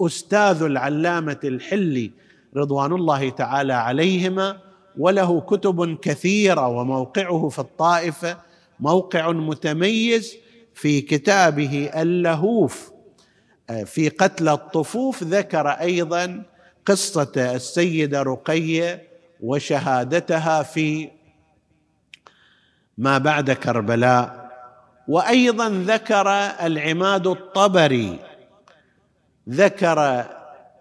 [0.00, 2.10] أستاذ العلامة الحلي
[2.56, 4.60] رضوان الله تعالى عليهما
[4.98, 8.36] وله كتب كثيرة وموقعه في الطائفة
[8.80, 10.36] موقع متميز
[10.74, 12.92] في كتابه اللهوف.
[13.84, 16.42] في قتل الطفوف ذكر أيضا
[16.86, 19.02] قصة السيدة رقية
[19.40, 21.08] وشهادتها في
[22.98, 24.47] ما بعد كربلاء.
[25.08, 26.28] وأيضا ذكر
[26.62, 28.18] العماد الطبري
[29.48, 30.24] ذكر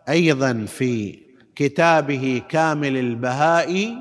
[0.09, 1.19] أيضا في
[1.55, 3.97] كتابه كامل البهائي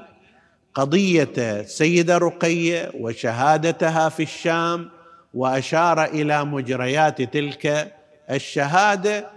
[0.74, 4.91] قضية سيده رقيه وشهادتها في الشام
[5.35, 7.93] وأشار إلى مجريات تلك
[8.31, 9.31] الشهادة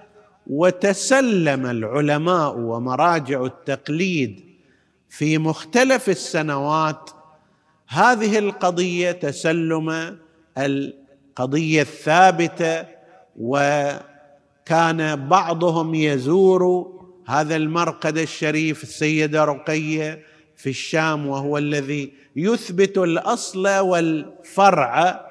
[0.48, 4.44] وتسلم العلماء ومراجع التقليد
[5.10, 7.10] في مختلف السنوات.
[7.88, 10.18] هذه القضية تسلم
[10.66, 12.86] القضية الثابتة
[13.39, 16.93] وكان بعضهم يزور
[17.28, 20.20] هذا المرقد الشريف السيدة رقية
[20.55, 25.26] في الشام وهو الذي يثبت الأصل والفرع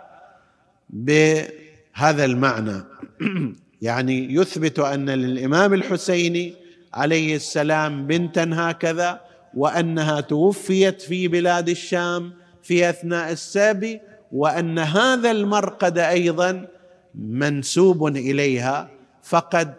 [0.91, 2.85] بهذا المعنى.
[3.83, 6.55] يعني يثبت أن للإمام الحسيني
[6.95, 9.21] عليه السلام بنتا هكذا
[9.55, 14.01] وأنها توفيت في بلاد الشام في أثناء السبي
[14.33, 16.67] وأن هذا المرقد أيضا
[17.15, 18.89] منسوب إليها
[19.23, 19.75] فقد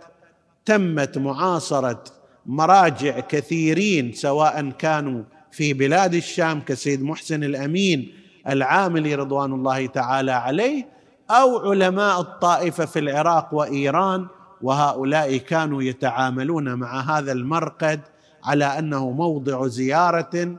[0.66, 2.04] تمت معاصرة
[2.46, 8.14] مراجع كثيرين سواء كانوا في بلاد الشام كسيد محسن الأمين
[8.48, 10.88] العاملي رضوان الله تعالى عليه
[11.30, 14.28] أو علماء الطائفة في العراق وإيران
[14.62, 18.00] وهؤلاء كانوا يتعاملون مع هذا المرقد
[18.44, 20.58] على أنه موضع زيارة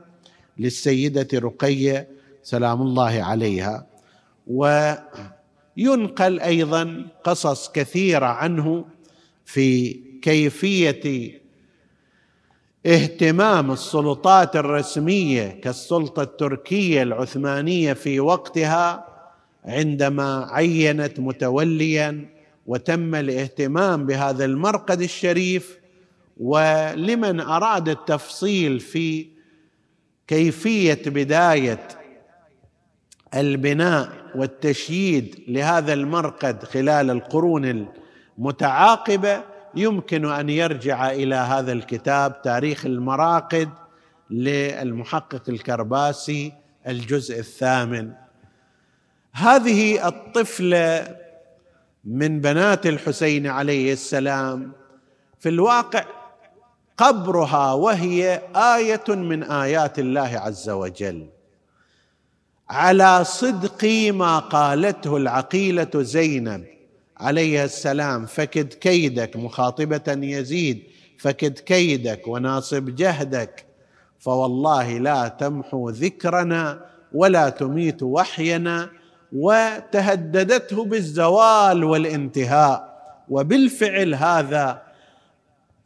[0.57, 2.07] للسيدة رقية
[2.43, 3.87] سلام الله عليها.
[4.47, 8.85] وينقل أيضا قصص كثيرة عنه
[9.45, 11.41] في كيفية
[12.85, 19.07] اهتمام السلطات الرسمية كالسلطة التركية العثمانية في وقتها
[19.65, 22.29] عندما عينت متوليا
[22.67, 25.77] وتم الاهتمام بهذا المرقد الشريف.
[26.37, 29.27] ولمن أراد التفصيل في
[30.27, 31.87] كيفية بداية
[33.33, 37.87] البناء والتشييد لهذا المرقد خلال القرون
[38.37, 39.43] المتعاقبة
[39.75, 43.69] يمكن أن يرجع إلى هذا الكتاب تاريخ المراقد
[44.29, 46.53] للمحقق الكرباسي
[46.87, 48.11] الجزء الثامن.
[49.33, 51.17] هذه الطفلة
[52.05, 54.71] من بنات الحسين عليه السلام
[55.39, 56.05] في الواقع
[56.97, 61.27] قبرها وهي آية من آيات الله عز وجل.
[62.71, 66.65] على صدق ما قالته العقيلة زينب.
[67.17, 70.83] عليه السلام فكد كيدك مخاطبة يزيد
[71.17, 73.65] فكد كيدك وناصب جهدك.
[74.19, 78.89] فوالله لا تمحو ذكرنا ولا تميت وحينا
[79.33, 82.91] وتهددته بالزوال والانتهاء.
[83.29, 84.81] وبالفعل هذا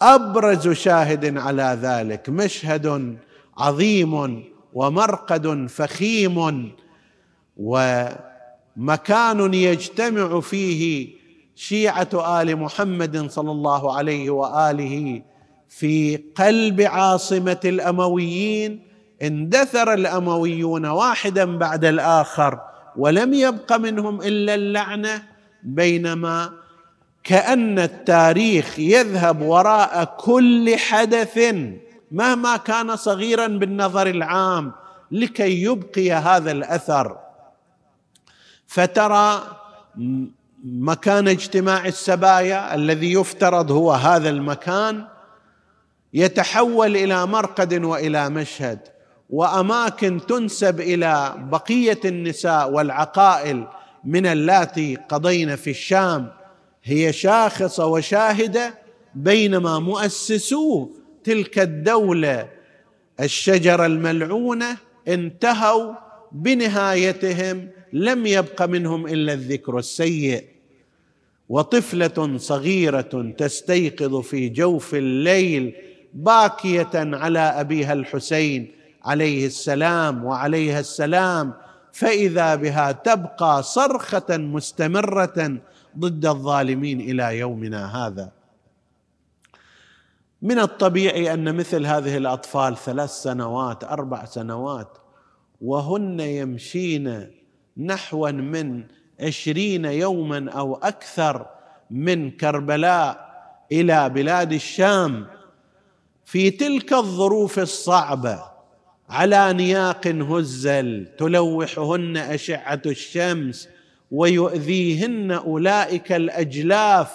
[0.02, 3.18] أبرز شاهد على ذلك مشهد
[3.58, 6.72] عظيم ومرقد فخيم
[7.58, 11.10] ومكان يجتمع فيه
[11.56, 15.22] شيعة آل محمد صلى الله عليه وآله
[15.70, 18.80] في قلب عاصمة الأمويين
[19.22, 22.60] اندثر الأمويون واحدا بعد الآخر
[22.98, 25.24] ولم يبق منهم إلا اللعنة
[25.64, 26.52] بينما
[27.24, 31.40] كأن التاريخ يذهب وراء كل حدث
[32.12, 34.72] مهما كان صغيرا بالنظر العام
[35.12, 37.18] لكي يبقي هذا الأثر.
[38.68, 39.44] فترى
[40.64, 45.08] مكان اجتماع السبايا الذي يفترض هو هذا المكان
[46.14, 48.80] يتحول إلى مرقد وإلى مشهد
[49.30, 53.68] وأماكن تنسب إلى بقية النساء والعقائل
[54.04, 56.32] من اللاتي قضين في الشام.
[56.84, 58.74] هي شاخصة وشاهدة
[59.16, 60.90] بينما مؤسسو
[61.26, 62.48] تلك الدولة
[63.20, 65.94] الشجره الملعونه انتهوا
[66.32, 70.44] بنهايتهم لم يبق منهم إلا الذكر السيء.
[71.50, 75.76] وطفلة صغيرة تستيقظ في جوف الليل
[76.14, 78.72] باكية على أبيها الحسين
[79.04, 81.54] عليه السلام وعليها السلام
[81.94, 85.58] فإذا بها تبقى صرخة مستمرة
[86.00, 88.32] ضد الظالمين إلى يومنا هذا.
[90.42, 94.98] من الطبيعي أن مثل هذه الأطفال ثلاث سنوات أربع سنوات
[95.62, 97.32] وهن يمشين
[97.78, 98.84] نحوا من
[99.22, 101.46] عشرين يوما أو أكثر
[101.92, 103.26] من كربلاء
[103.72, 105.28] إلى بلاد الشام.
[106.26, 108.44] في تلك الظروف الصعبة
[109.10, 113.70] على نياق هزل تلوحهن أشعة الشمس
[114.12, 117.14] ويؤذيهن أولئك الأجلاف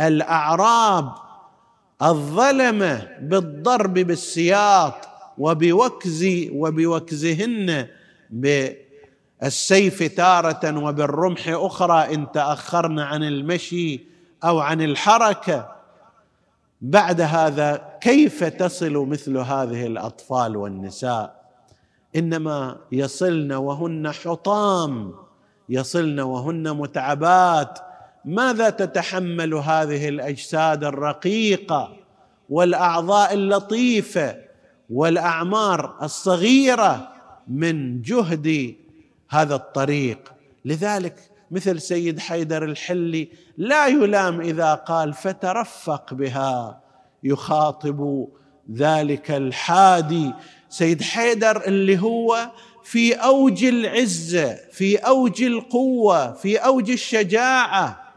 [0.00, 1.12] الأعراب
[2.02, 4.94] الظلمه بالضرب بالسياط
[5.38, 7.86] وبوكز وبوكزهن
[8.30, 14.00] بالسيف تارة وبالرمح أخرى إن تأخرن عن المشي
[14.44, 15.68] أو عن الحركه
[16.80, 21.38] بعد هذا كيف تصل مثل هذه الأطفال والنساء؟
[22.16, 25.14] إنما يصلن وهن حطام
[25.68, 27.78] يصلن وهن متعبات
[28.24, 31.96] ماذا تتحمل هذه الأجساد الرقيقة
[32.50, 34.36] والأعضاء اللطيفة
[34.90, 37.08] والأعمار الصغيرة
[37.48, 38.74] من جهد
[39.30, 40.32] هذا الطريق؟
[40.64, 46.80] لذلك مثل سيد حيدر الحلي لا يلام إذا قال فترفق بها
[47.22, 48.28] يخاطب
[48.72, 50.32] ذلك الحادي.
[50.68, 52.50] سيد حيدر اللي هو
[52.84, 58.07] في أوج العزه في أوج القوة في أوج الشجاعة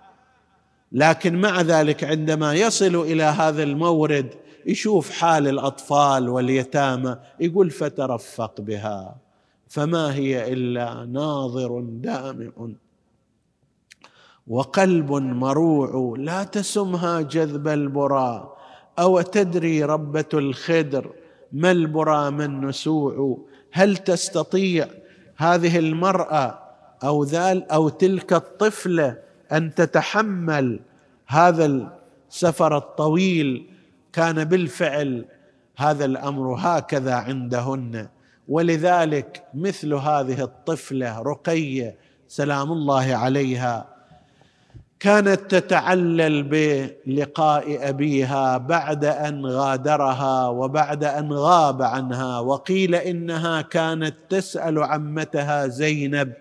[0.91, 4.33] لكن مع ذلك عندما يصل إلى هذا المورد
[4.65, 9.15] يشوف حال الأطفال واليتامى يقول فترفق بها.
[9.67, 12.51] فما هي إلا ناظر دامع.
[14.47, 18.53] وقلب مروع لا تسمها جذب البرى.
[18.99, 21.11] أو تدري ربة الخدر
[21.51, 23.37] ما البرى ما النسوع
[23.71, 24.87] هل تستطيع
[25.37, 26.59] هذه المرأة
[27.03, 29.17] أو ذال أو تلك الطفلة
[29.54, 30.80] أن تتحمل
[31.28, 31.89] هذا
[32.30, 33.68] السفر الطويل
[34.14, 35.26] كان بالفعل
[35.78, 38.08] هذا الأمر هكذا عندهن.
[38.47, 41.95] ولذلك مثل هذه الطفلة رقية
[42.28, 43.88] سلام الله عليها
[44.99, 54.84] كانت تتعلل بلقاء أبيها بعد أن غادرها وبعد أن غاب عنها وقيل إنها كانت تسأل
[54.84, 56.34] عمتها زينب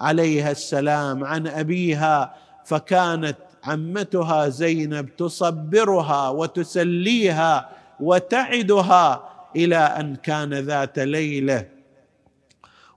[0.00, 2.34] عليها السلام عن أبيها
[2.64, 7.68] فكانت عمتها زينب تصبرها وتسليها
[8.00, 11.66] وتعدها إلى أن كان ذات ليلة.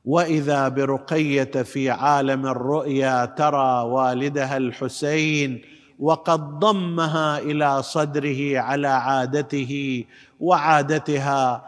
[0.05, 5.61] وإذا برقية في عالم الرؤيا ترى والدها الحسين
[5.99, 10.03] وقد ضمها إلى صدره على عادته
[10.39, 11.65] وعادتها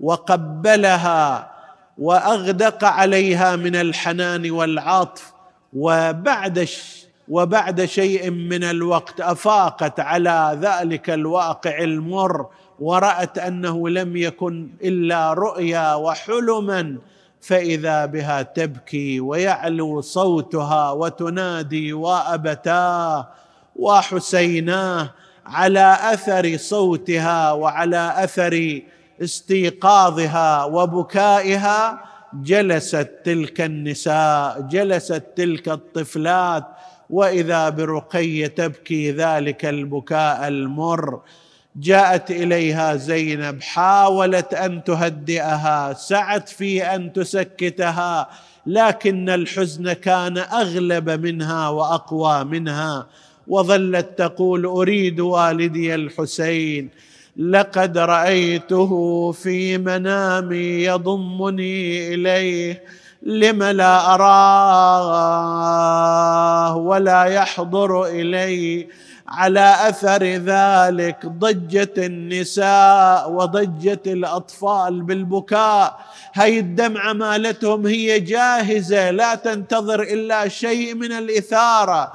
[0.00, 1.52] وقبلها
[1.98, 5.32] وأغدق عليها من الحنان والعطف.
[5.72, 6.58] وبعد
[7.28, 12.46] وبعد شيء من الوقت أفاقت على ذلك الواقع المر
[12.80, 16.98] ورأت أنه لم يكن إلا رؤيا وحلما
[17.40, 23.28] فإذا بها تبكي ويعلو صوتها وتنادي وابتاه
[23.76, 25.10] وحسيناه
[25.46, 28.80] على أثر صوتها وعلى أثر
[29.22, 32.04] استيقاظها وبكائها
[32.34, 36.64] جلست تلك النساء جلست تلك الطفلات
[37.12, 41.20] وإذا برقيه تبكي ذلك البكاء المر.
[41.76, 48.28] جاءت إليها زينب حاولت أن تهدئها سعت في أن تسكتها
[48.66, 53.06] لكن الحزن كان أغلب منها وأقوى منها
[53.48, 56.88] وظلت تقول أريد والدي الحسين
[57.36, 58.92] لقد رأيته
[59.32, 62.82] في منامي يضمني إليه
[63.26, 65.16] لم لا أراه
[66.76, 68.88] ولا يحضر إلي
[69.28, 75.98] على أثر ذلك ضجت النساء وضجت الأطفال بالبكاء.
[76.34, 82.12] هاي الدمعة مالتهم هي جاهزة لا تنتظر إلا شيء من الإثارة.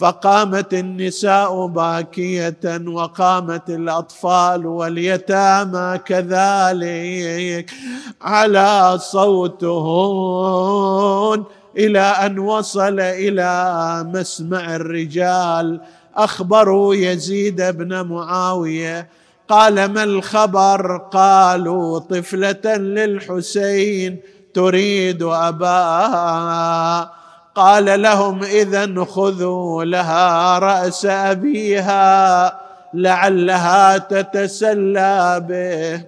[0.00, 7.70] فقامت النساء باكية وقامت الأطفال واليتامى كذلك
[8.22, 10.24] على صوتهن
[11.76, 15.80] إلى أن وصل إلى مسمع الرجال.
[16.16, 19.08] أخبروا يزيد بن معاوية.
[19.48, 24.20] قال ما الخبر؟ قالوا طفلة للحسين
[24.54, 27.19] تريد أباها.
[27.54, 32.60] قال لهم اذا خذوا لها رأس أبيها
[32.94, 36.04] لعلها تتسلى به.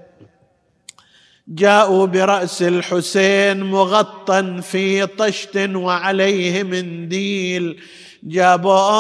[1.49, 7.81] جاءوا برأس الحسين مغطى في طشت وعليه منديل.
[8.23, 8.93] جابوه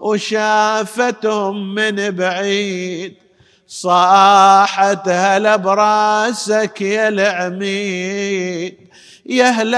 [0.00, 3.27] وشافتهم من بعيد.
[3.68, 8.74] صاحت هلا براسك يا العميد
[9.26, 9.74] يا هلال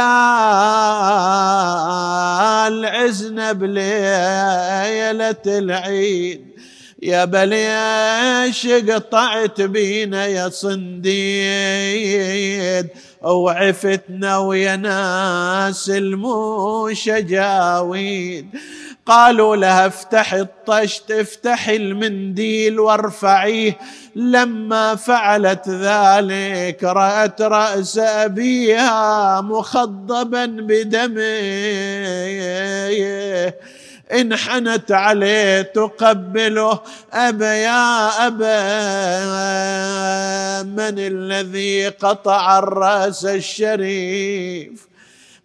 [2.87, 6.51] عزنا بليلة العيد.
[7.03, 11.69] يا بليش قطعت بينا يا صنديد
[13.23, 17.41] وعفتنا ويا ناس المشجاوين
[19.07, 23.79] قالوا لها افتح الطشت افتح المنديل وارفعيه.
[24.17, 31.41] لما فعلت ذلك رأت رأس أبيها مخضبا بدمه.
[34.13, 36.81] انحنت عليه تقبله.
[37.13, 38.61] أبا يا أبا
[40.63, 44.90] من الذي قطع الرأس الشريف؟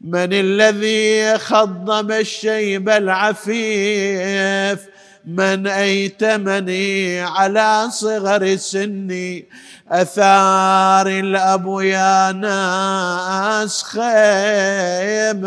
[0.02, 4.80] من الذي خضب الشيب العفيف؟
[5.26, 9.46] من أيتمني على صغر سني
[9.92, 15.46] أثار الاب يا ناس خيمه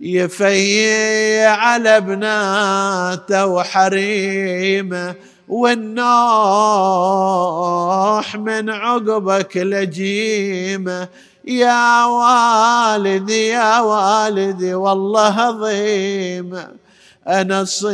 [0.00, 5.14] يفيع على بناته وحريمه
[5.48, 5.94] والنوح
[8.36, 11.08] من عقبك لجيمه
[11.46, 16.56] يا والدي يا والدي والله عظيم.
[17.28, 17.90] أنا صير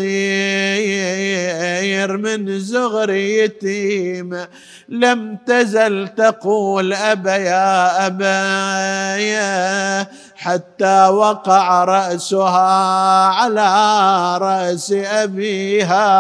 [2.17, 4.47] من زغري يتيم
[4.89, 16.11] لم تزل تقول أبا يا أبا يا حتى وقع رأسها على رأس أبيها.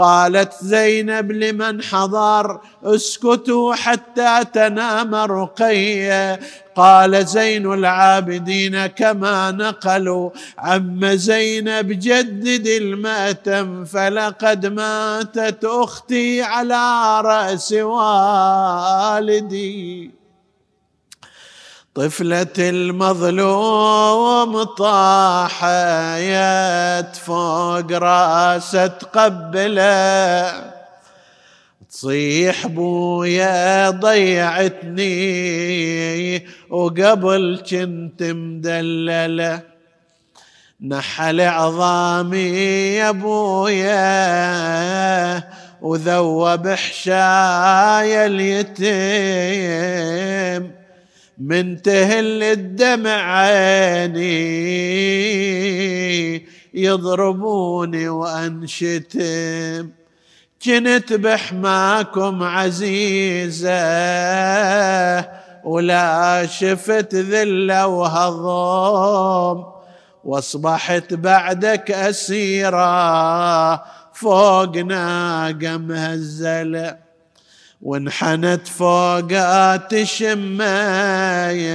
[0.00, 6.40] قالت زينب لمن حضر اسكتوا حتى تنام رقيه
[6.76, 17.72] قال زين العابدين كما نقلوا عم زينب جدد المأتم فلقد ماتت أختي على رأس
[18.92, 20.19] والدي.
[21.94, 25.66] طفلة المظلوم طاحت
[27.16, 30.70] فوق راسه تقبله.
[31.90, 35.10] تصيح بويا ضيعتني
[36.70, 39.60] وقبل كنت مدلله.
[40.86, 44.00] نحل عظامي يا بويا
[45.82, 48.90] وذوب حشايا اليتيم.
[51.40, 54.30] من تهل الدمع عيني.
[56.74, 59.88] يضربوني وانشتم
[60.64, 63.70] كنت بحماكم عزيزة
[65.64, 69.64] ولا شفت ذله وهضم.
[70.24, 73.74] وأصبحت بعدك أسيرة
[74.12, 77.09] فوق ناقه مهزله
[77.82, 81.70] وانحنت فوقات شمايه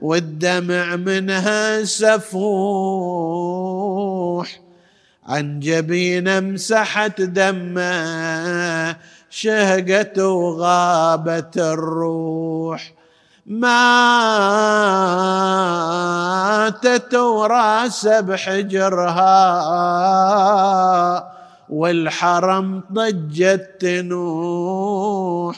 [0.00, 3.00] والدمع منها سفوح.
[5.26, 8.96] عن جبين مسحت دمه
[9.30, 12.92] شهقت وغابت الروح.
[13.46, 13.94] ماتت
[17.14, 19.30] وراس بحجرها
[21.70, 25.56] والحرم ضجت تنوح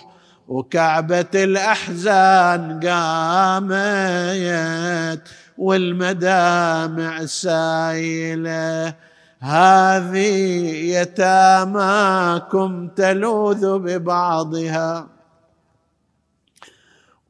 [0.48, 3.62] وكعبة الأحزان قامت
[5.58, 8.94] والمدامع سايلة.
[9.38, 10.34] هذه
[11.00, 15.08] يتاماكم تلوذ ببعضها.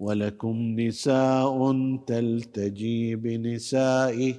[0.00, 1.72] ولكم نساء
[2.06, 4.34] تلتجي بنسائه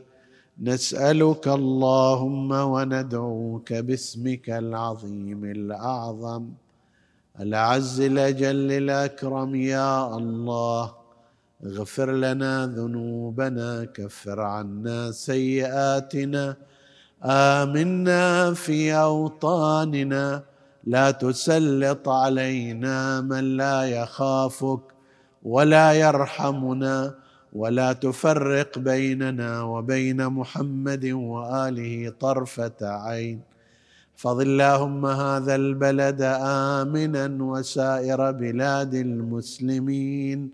[0.64, 6.44] نسألك اللهم وندعوك باسمك العظيم الأعظم.
[7.40, 10.94] العز الأجل الأكرم يا الله.
[11.66, 16.56] اغفر لنا ذنوبنا كفر عنا سيئاتنا.
[17.24, 20.44] آمنا في أوطاننا.
[20.84, 24.84] لا تسلط علينا من لا يخافك
[25.44, 27.23] ولا يرحمنا.
[27.54, 33.42] ولا تفرق بيننا وبين محمد وآله طرفة عين.
[34.16, 36.22] فض اللهم هذا البلد
[36.82, 40.52] آمنا وسائر بلاد المسلمين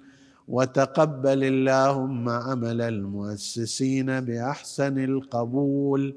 [0.47, 6.15] وتقبل اللهم عمل المؤسسين بأحسن القبول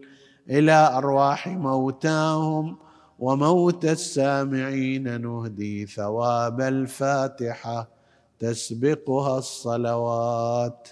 [0.51, 2.77] إلى أرواح موتاهم
[3.19, 8.02] وموت السامعين نهدي ثواب الفاتحة.
[8.43, 10.89] تسبقها الصلوات.